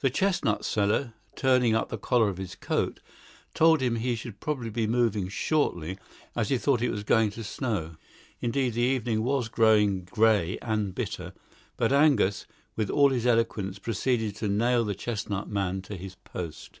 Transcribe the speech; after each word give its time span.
The 0.00 0.10
chestnut 0.10 0.64
seller, 0.64 1.14
turning 1.36 1.76
up 1.76 1.88
the 1.88 1.96
collar 1.96 2.28
of 2.28 2.38
his 2.38 2.56
coat, 2.56 2.98
told 3.54 3.80
him 3.80 3.94
he 3.94 4.16
should 4.16 4.40
probably 4.40 4.68
be 4.68 4.88
moving 4.88 5.28
shortly, 5.28 5.96
as 6.34 6.48
he 6.48 6.58
thought 6.58 6.82
it 6.82 6.90
was 6.90 7.04
going 7.04 7.30
to 7.30 7.44
snow. 7.44 7.94
Indeed, 8.40 8.72
the 8.72 8.82
evening 8.82 9.22
was 9.22 9.46
growing 9.48 10.02
grey 10.06 10.58
and 10.60 10.92
bitter, 10.92 11.34
but 11.76 11.92
Angus, 11.92 12.46
with 12.74 12.90
all 12.90 13.10
his 13.10 13.28
eloquence, 13.28 13.78
proceeded 13.78 14.34
to 14.38 14.48
nail 14.48 14.84
the 14.84 14.92
chestnut 14.96 15.46
man 15.48 15.82
to 15.82 15.94
his 15.96 16.16
post. 16.16 16.80